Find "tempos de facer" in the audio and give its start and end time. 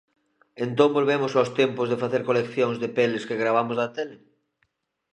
1.59-2.21